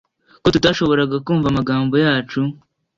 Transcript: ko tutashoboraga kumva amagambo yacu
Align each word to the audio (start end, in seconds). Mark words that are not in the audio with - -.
ko 0.41 0.47
tutashoboraga 0.53 1.15
kumva 1.25 1.47
amagambo 1.49 1.95
yacu 2.05 2.39